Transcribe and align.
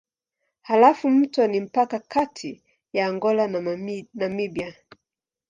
Halafu 0.61 1.09
mto 1.09 1.47
ni 1.47 1.59
mpaka 1.61 1.99
kati 1.99 2.63
ya 2.93 3.07
Angola 3.07 3.47
na 3.47 3.61
Namibia. 4.15 4.75